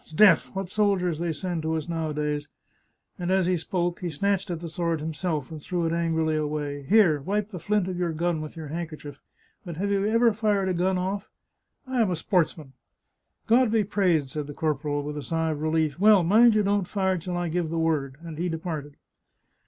[0.03, 2.47] 'Sdeath, what soldiers they send us nowadays!"
[3.19, 6.81] And as he spoke he snatched at the sword himself and threw it angrily away."
[6.89, 9.19] Here, wipe the flint of your gun with your handkerchief.
[9.63, 11.29] But have you ever fired a gun off?""
[11.87, 12.73] I am a sportsman.""
[13.45, 16.87] God be praised!" said the corporal, with a sigh of relief." Well, mind you don't
[16.87, 18.95] fire till I give the word," and he departed.